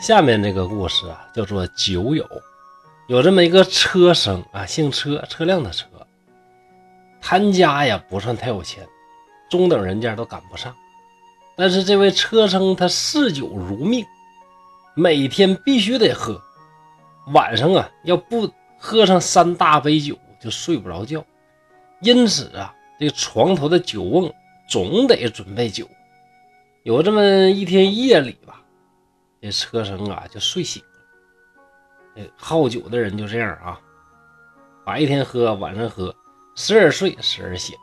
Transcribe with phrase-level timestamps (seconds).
[0.00, 2.24] 下面这个故事啊，叫做酒友。
[3.08, 5.86] 有这么一个车生啊，姓车，车辆的车。
[7.20, 8.86] 他家呀不算太有钱，
[9.50, 10.72] 中等人家都赶不上。
[11.56, 14.06] 但是这位车生他嗜酒如命，
[14.94, 16.40] 每天必须得喝，
[17.34, 21.24] 晚上啊要不喝上三大杯酒就睡不着觉。
[22.02, 24.32] 因此啊，这床头的酒瓮
[24.68, 25.88] 总得准备酒。
[26.84, 28.62] 有这么一天夜里吧，
[29.40, 30.88] 这车生啊就睡醒了。
[32.16, 33.78] 这好酒的人就这样啊，
[34.84, 36.14] 白天喝，晚上喝，
[36.54, 37.76] 时而睡，时而醒。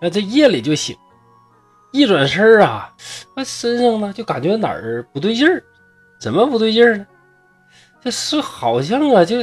[0.00, 0.94] 那这夜里就醒，
[1.92, 2.94] 一转身啊，
[3.34, 5.62] 那身上呢就感觉哪儿不对劲儿，
[6.20, 7.06] 怎么不对劲儿呢？
[8.02, 9.36] 这是好像啊，就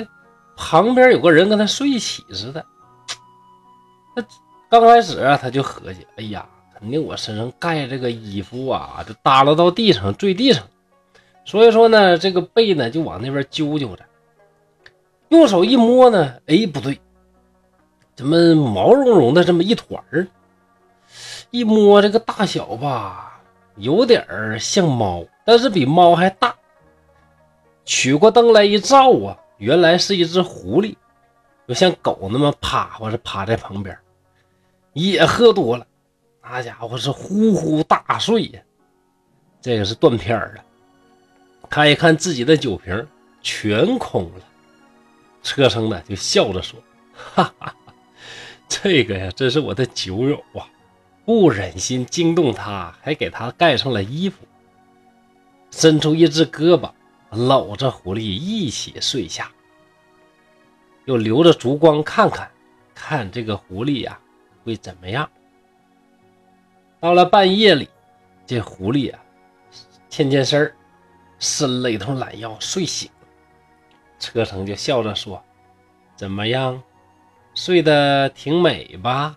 [0.55, 2.63] 旁边有个人跟他睡一起似的。
[4.15, 4.23] 那
[4.69, 6.47] 刚开始啊，他就合计，哎呀，
[6.77, 10.63] 肯定我身上盖这个衣服啊，就耷拉到地上坠地上，
[11.45, 14.03] 所以说呢，这个背呢就往那边揪揪着，
[15.29, 16.99] 用手一摸呢，哎，不对，
[18.15, 20.27] 怎么毛茸茸的这么一团儿？
[21.51, 23.41] 一摸这个大小吧，
[23.75, 26.55] 有点像猫，但是比猫还大。
[27.85, 30.95] 取过灯来一照啊，原来是一只狐狸，
[31.67, 33.95] 就像狗那么趴或者趴在旁边。
[34.93, 35.85] 也喝多了，
[36.41, 38.61] 那家伙是呼呼大睡呀。
[39.61, 40.63] 这个是断片了。
[41.73, 43.07] 看一看自己的酒瓶，
[43.41, 44.45] 全空了。
[45.41, 46.79] 车生呢就笑着说
[47.15, 47.75] ：“哈哈哈，
[48.69, 50.69] 这个呀，真是我的酒友啊，
[51.25, 54.45] 不忍心惊动他，还给他盖上了衣服，
[55.71, 56.91] 伸出一只胳膊，
[57.31, 59.51] 搂着狐狸一起睡下，
[61.05, 62.51] 又留着烛光看看，
[62.93, 64.19] 看这个狐狸呀。”
[64.63, 65.27] 会怎么样？
[66.99, 67.89] 到了半夜里，
[68.45, 69.19] 这狐狸啊，
[70.07, 70.75] 欠欠身儿，
[71.43, 73.09] 伸了一头懒腰，睡醒。
[74.17, 75.43] 车程就笑着说
[76.15, 76.81] ：“怎么样，
[77.53, 79.35] 睡得挺美吧？”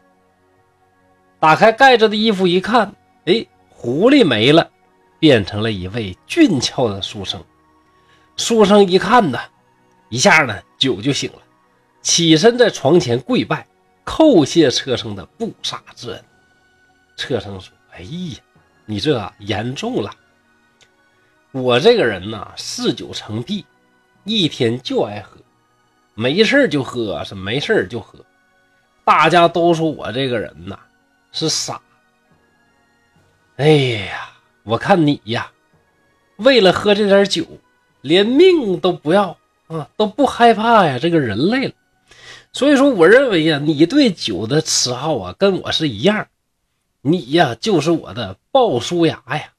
[1.40, 2.94] 打开盖着的衣服一看，
[3.24, 4.70] 哎，狐狸没了，
[5.18, 7.42] 变成了一位俊俏的书生。
[8.36, 9.40] 书生一看呢，
[10.08, 11.38] 一下呢酒就醒了，
[12.02, 13.66] 起身在床前跪拜。
[14.04, 16.24] 叩谢车生的不杀之恩。
[17.16, 18.38] 车生说：“哎呀，
[18.84, 20.08] 你这严重了。
[21.62, 23.64] 我这个人呐，嗜酒成癖，
[24.24, 25.38] 一天就爱喝，
[26.14, 28.18] 没事就喝，是没事就喝。
[29.04, 30.78] 大家都说我这个人呐
[31.32, 31.80] 是傻。
[33.56, 34.28] 哎呀，
[34.64, 35.50] 我看你呀，
[36.36, 37.46] 为了喝这点酒，
[38.02, 39.38] 连命都不要
[39.68, 41.72] 啊，都不害怕呀，这个人类了。”
[42.52, 46.28] 所以说，我认为呀，你对酒的嗜好啊，跟我是一样。
[47.00, 49.54] 你呀，就是我的鲍叔牙呀。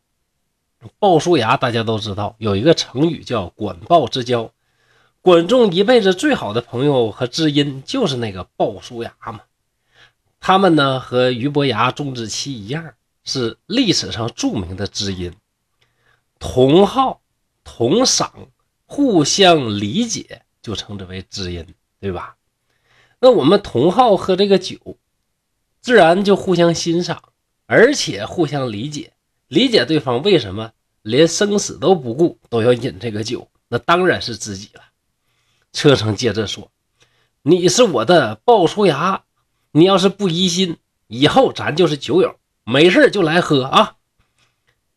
[0.99, 4.51] 鲍叔牙大家都知道，有一个成语叫“管鲍之交”。
[5.21, 9.41] 管仲一辈子最好的朋友和知音就是那个鲍叔牙嘛。
[10.39, 12.93] 他们呢，和俞伯牙、钟子期一样，
[13.23, 15.33] 是历史上著名的知音，
[16.39, 17.21] 同好、
[17.63, 18.31] 同赏、
[18.85, 21.65] 互相理解，就称之为知音，
[21.99, 22.37] 对吧？
[23.19, 24.77] 那我们同好喝这个酒，
[25.81, 27.21] 自然就互相欣赏，
[27.65, 29.13] 而且互相理解，
[29.47, 30.71] 理解对方为什么
[31.07, 34.81] 连生死都不顾都要饮这个酒，那当然是知己了。
[35.71, 36.69] 车程接着说
[37.43, 39.23] ：“你是我的鲍叔牙，
[39.71, 42.35] 你要是不疑心，以后咱就是酒友，
[42.65, 43.95] 没事就来喝啊。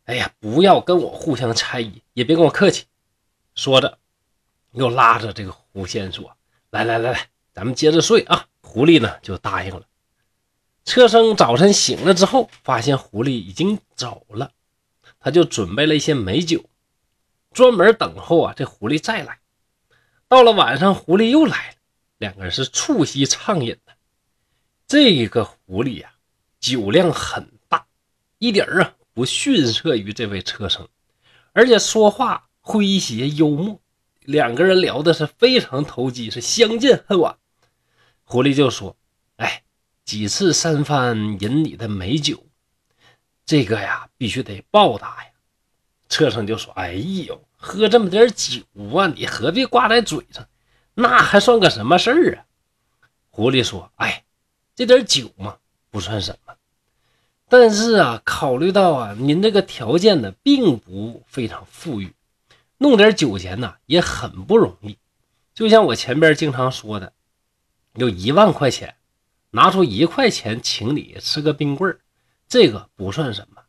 [0.03, 2.85] 哎呀，不要跟我互相猜疑，也别跟我客气。”
[3.55, 3.97] 说着，
[4.73, 6.35] 又拉着这个狐仙说
[6.71, 8.47] ：“来来来来。”咱们接着睡啊！
[8.61, 9.83] 狐狸呢就答应了。
[10.83, 14.51] 车生早晨醒了之后，发现狐狸已经走了，
[15.19, 16.69] 他就准备了一些美酒，
[17.51, 19.39] 专门等候啊这狐狸再来。
[20.27, 21.75] 到了晚上，狐狸又来了，
[22.17, 23.93] 两个人是促膝畅饮的。
[24.87, 26.13] 这个狐狸呀，
[26.59, 27.85] 酒量很大，
[28.39, 30.87] 一点啊不逊色于这位车生，
[31.53, 33.81] 而且说话诙谐幽默，
[34.21, 37.37] 两个人聊的是非常投机，是相见恨晚。
[38.23, 38.95] 狐狸就说
[39.35, 39.63] ：“哎，
[40.05, 42.45] 几次三番饮你的美酒，
[43.51, 45.31] 这个呀必须得报答呀。”
[46.07, 48.61] 车生就说：“哎呦，喝这么点酒
[48.95, 50.47] 啊，你何必挂在嘴上？
[50.93, 52.45] 那还算个什么事儿啊？”
[53.29, 54.23] 狐狸说：“哎，
[54.73, 55.57] 这点酒嘛，
[55.89, 56.53] 不算什么。
[57.49, 62.13] 但是啊，考虑到啊，您这个条件呢，并不非常富裕，
[62.77, 64.97] 弄点酒钱呢也很不容易。
[65.53, 67.11] 就像我前边经常说的。”
[67.95, 68.95] 有一万块钱，
[69.49, 71.97] 拿出一块钱请你吃个冰棍
[72.51, 73.61] 这个不算什么。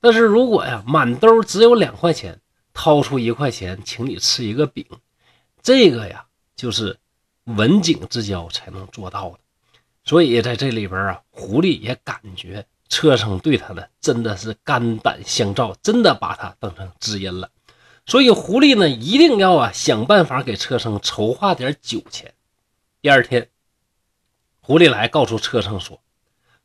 [0.00, 2.40] 但是如果呀，满兜只有两块钱，
[2.74, 4.84] 掏出一块钱请你吃一个饼，
[5.62, 6.26] 这个呀
[6.56, 6.98] 就是
[7.44, 9.38] 文景之交才能做到的。
[10.02, 17.48] 所以在这里边啊，狐狸也感觉车生对他呢真的是肝胆相照，真的把他当成知音了。
[18.06, 22.34] 所以狐狸呢一定要啊想办法给车生筹划点酒钱。
[23.00, 23.48] 第二天，
[24.60, 26.00] 狐狸来告诉车生说，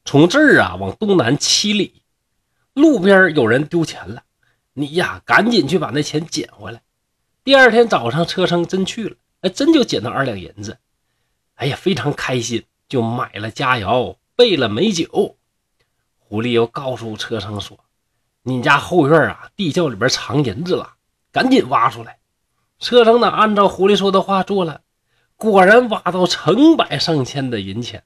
[0.05, 2.01] 从这儿啊往东南七里，
[2.73, 4.23] 路边有人丢钱了，
[4.73, 6.81] 你呀赶紧去把那钱捡回来。
[7.43, 10.77] 第二天早上，车生真去了，哎，真就捡到二两银子，
[11.55, 12.63] 哎呀，非常开心。
[12.89, 15.37] 就买了佳肴，备了美酒。
[16.17, 17.79] 狐狸又告诉车生说
[18.43, 20.95] ：“你家后院啊，地窖里边藏银子了，
[21.31, 22.19] 赶紧挖出来。”
[22.79, 24.81] 车生呢，按照狐狸说的话做了，
[25.37, 28.03] 果然挖到成百上千的银钱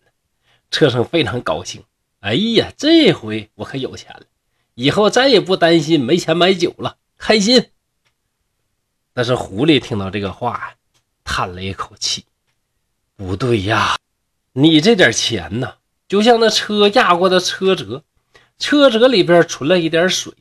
[0.71, 1.83] 车生非常高兴，
[2.19, 4.23] 哎呀，这回我可有钱了，
[4.73, 7.71] 以后再也不担心没钱买酒了，开心。
[9.13, 10.75] 但是狐狸听到这个话，
[11.23, 12.25] 叹了一口气
[13.15, 13.95] ：“不对呀。”
[14.57, 15.75] 你这点钱呢，
[16.07, 18.03] 就像那车压过的车辙，
[18.57, 20.33] 车辙里边存了一点水，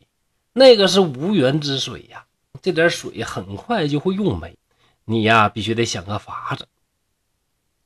[0.53, 2.27] 那个是无源之水呀。
[2.63, 4.57] 这点水很快就会用没，
[5.05, 6.69] 你呀必须得想个法子。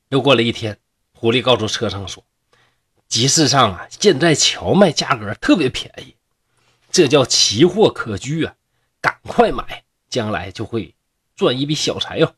[0.09, 0.77] 又过了一天，
[1.19, 2.23] 狐狸告诉车生说
[3.09, 6.15] ：“集市上啊，现在荞麦价格特别便宜，
[6.91, 8.53] 这叫奇货可居啊，
[9.01, 10.95] 赶快买，将来就会
[11.35, 12.33] 赚一笔小财哟。”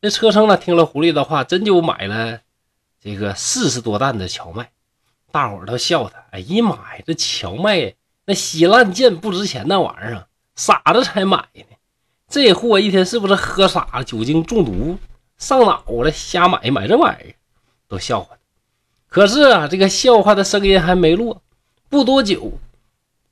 [0.00, 2.42] 那车生呢，听了狐狸的话，真就买了。
[3.00, 4.70] 这个四十多担的荞麦，
[5.32, 6.24] 大伙儿都笑他。
[6.30, 7.96] 哎呀妈呀，这荞麦
[8.26, 11.64] 那稀烂贱不值钱那玩意儿，傻子才买呢。
[12.28, 15.00] 这货一天是不是喝傻了，酒精中毒
[15.36, 17.34] 上脑了，瞎买买这玩意儿，
[17.88, 18.40] 都笑话他。
[19.08, 21.42] 可是啊，这个笑话的声音还没落，
[21.88, 22.52] 不多久，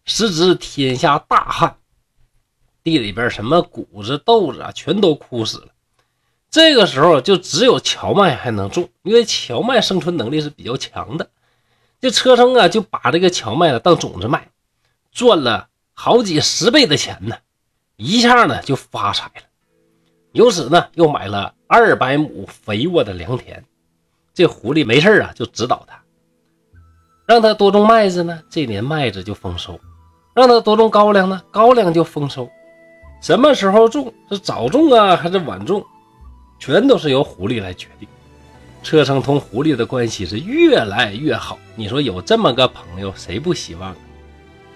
[0.06, 1.76] 时值天下大旱，
[2.82, 5.68] 地里边什么谷子豆子啊，全都枯死了。
[6.48, 11.28] 这个时候就只有荞麦还能种，因为荞麦生存能力是比较强的。
[12.00, 14.48] 这车生啊就把这个荞麦呢当种子卖，
[15.12, 17.36] 赚了好几十倍的钱呢，
[17.96, 19.42] 一下呢就发财了。
[20.32, 23.64] 由此呢又买了二百亩肥沃的良田。
[24.36, 25.98] 这狐狸没事啊就指导他，
[27.24, 29.72] 让他多种麦子呢，这年麦子就丰收；
[30.34, 32.46] 让他多种高粱呢，高粱就丰收。
[33.22, 34.12] 什么时候种？
[34.28, 35.82] 是早种啊还是晚种？
[36.58, 38.06] 全都是由狐狸来决定。
[38.82, 41.58] 车生同狐狸的关系是越来越好。
[41.74, 43.96] 你说有这么个朋友，谁不希望？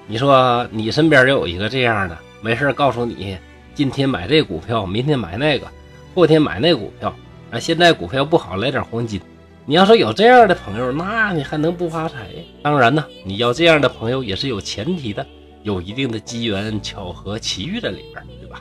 [0.07, 3.37] 你说你身边有一个这样的，没事告诉你，
[3.75, 5.69] 今天买这股票，明天买那个，
[6.15, 7.15] 后天买那股票
[7.51, 7.61] 啊。
[7.61, 9.21] 现在股票不好，来点黄金。
[9.67, 12.29] 你要说有这样的朋友，那你还能不发财？
[12.63, 15.25] 当然呢，你要这样的朋友也是有前提的，
[15.63, 18.61] 有一定的机缘巧合奇遇在里边，对吧？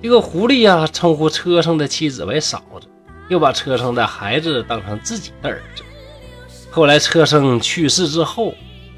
[0.00, 2.86] 这个狐狸呀，称呼车上的妻子为嫂子，
[3.28, 5.82] 又把车上的孩子当成自己的儿子。
[6.70, 8.54] 后来车生去世之后，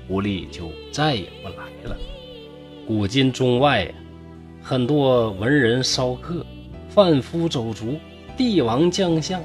[0.07, 1.97] 狐狸就再也不来了。
[2.87, 3.91] 古今中外呀，
[4.63, 6.45] 很多文人骚客、
[6.89, 7.99] 贩夫走卒、
[8.37, 9.43] 帝王将相，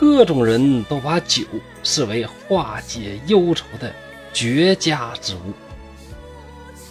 [0.00, 1.42] 各种人都把酒
[1.82, 3.92] 视为化解忧愁的
[4.32, 5.52] 绝佳之物。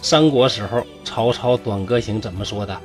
[0.00, 2.80] 三国时候，曹操《短歌行》怎么说的？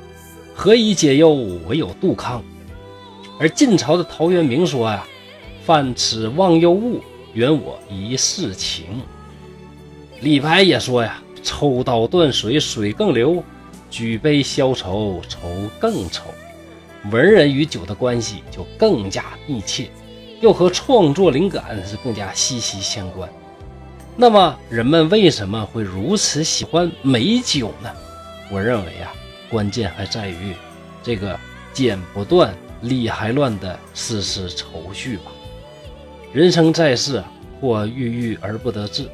[0.52, 1.30] 何以解忧，
[1.68, 2.42] 唯有杜康。
[3.38, 5.06] 而晋朝的陶渊明说呀
[5.64, 7.00] ：“饭吃忘忧物，
[7.32, 9.00] 圆我一世情。”
[10.22, 13.40] 李白也说呀：“抽刀断水，水更流；
[13.88, 15.38] 举杯消愁，愁
[15.78, 16.24] 更愁。”
[17.12, 19.88] 文人与酒的关系就更加密切，
[20.40, 23.28] 又和创作灵感是更加息息相关。
[24.16, 27.90] 那么，人们为什么会如此喜欢美酒呢？
[28.50, 29.12] 我认为啊。
[29.48, 30.56] 关键还在于
[31.04, 31.38] 这个
[31.72, 35.30] 剪不断、理还乱的丝丝愁绪吧。
[36.32, 37.22] 人生在世，
[37.60, 39.08] 或郁郁而不得志，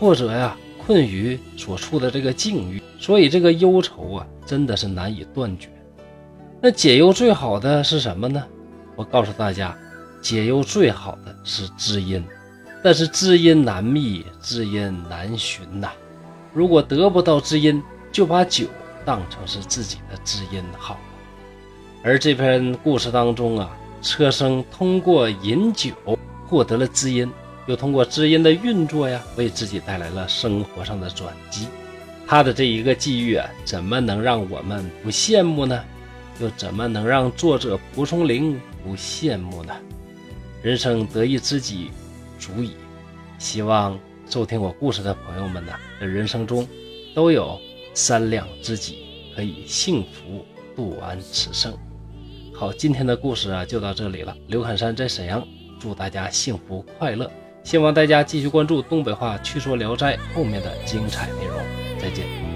[0.00, 5.68] 或者呀困于所处的这个境遇，所以这个忧愁啊，真的是难以断绝。
[6.60, 8.42] 那解忧最好的是什么呢？
[8.96, 9.78] 我告诉大家，
[10.20, 12.24] 解忧最好的是知音，
[12.82, 15.90] 但是知音难觅，知音难寻呐。
[16.52, 18.66] 如果得不到知音，就把酒。
[19.02, 21.00] 当成是自己的知音好了，
[22.04, 25.90] 而这篇故事当中啊，车生通过饮酒
[26.46, 27.28] 获得了知音，
[27.66, 31.66] 又通过知音的运作呀，为自己带来了生活上的转机。
[32.26, 35.82] 他的这一个际遇啊，怎么能让我们不羡慕呢？
[36.38, 39.74] 又怎么能让作者蒲松龄不羡慕呢？
[40.62, 41.90] 人生得一知己
[42.38, 42.72] 足矣。
[43.38, 43.98] 希望
[44.28, 46.66] 收听我故事的朋友们呢，在人生中
[47.14, 47.58] 都有。
[47.92, 48.98] 三两知己，
[49.34, 51.76] 可以幸福度完此生。
[52.54, 54.34] 好，今天的故事啊就到这里了。
[54.46, 55.44] 刘侃山在沈阳，
[55.80, 57.28] 祝大家幸福快乐。
[57.64, 61.58] 希望大家继续关注东北话趣说聊斋后面的精彩内容。
[61.98, 62.49] 再见。